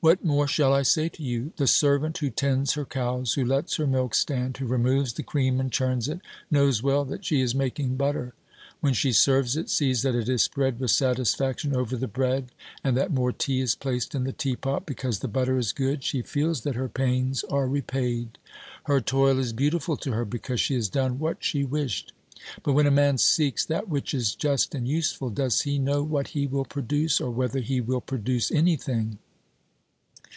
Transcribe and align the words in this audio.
What 0.00 0.22
more 0.22 0.46
shall 0.46 0.74
I 0.74 0.82
say 0.82 1.08
to 1.08 1.22
you? 1.22 1.54
The 1.56 1.66
servant 1.66 2.18
who 2.18 2.28
tends 2.28 2.74
her 2.74 2.84
cows, 2.84 3.32
who 3.32 3.44
lets 3.46 3.76
her 3.76 3.86
milk 3.86 4.14
stand, 4.14 4.54
who 4.58 4.66
removes 4.66 5.14
the 5.14 5.22
cream 5.22 5.58
and 5.58 5.72
churns 5.72 6.10
it, 6.10 6.20
knows 6.50 6.82
well 6.82 7.06
that 7.06 7.24
she 7.24 7.40
is 7.40 7.54
making 7.54 7.96
butter. 7.96 8.34
When 8.82 8.92
she 8.92 9.12
serves 9.14 9.56
it, 9.56 9.70
sees 9.70 10.02
that 10.02 10.14
it 10.14 10.28
is 10.28 10.42
spread 10.42 10.78
with 10.78 10.90
satisfaction 10.90 11.74
over 11.74 11.96
the 11.96 12.06
bread, 12.06 12.52
and 12.82 12.98
that 12.98 13.12
more 13.14 13.32
tea 13.32 13.62
is 13.62 13.74
placed 13.74 14.14
in 14.14 14.24
the 14.24 14.34
teapot 14.34 14.84
because 14.84 15.20
the 15.20 15.28
butter 15.28 15.56
is 15.56 15.72
good, 15.72 16.04
she 16.04 16.20
feels 16.20 16.64
that 16.64 16.74
her 16.76 16.90
pains 16.90 17.42
are 17.44 17.66
repaid; 17.66 18.36
her 18.82 19.00
toil 19.00 19.38
is 19.38 19.54
beautiful 19.54 19.96
to 19.96 20.12
her 20.12 20.26
because 20.26 20.60
she 20.60 20.74
has 20.74 20.90
done 20.90 21.18
what 21.18 21.42
she 21.42 21.64
wished. 21.64 22.12
But 22.62 22.74
when 22.74 22.86
a 22.86 22.90
man 22.90 23.16
seeks 23.16 23.64
that 23.64 23.88
which 23.88 24.12
is 24.12 24.34
just 24.34 24.74
and 24.74 24.86
useful, 24.86 25.30
does 25.30 25.62
he 25.62 25.78
know 25.78 26.02
what 26.02 26.28
he 26.28 26.46
will 26.46 26.66
produce, 26.66 27.22
or 27.22 27.30
whether 27.30 27.60
he 27.60 27.80
will 27.80 28.02
produce 28.02 28.52
anything? 28.52 29.16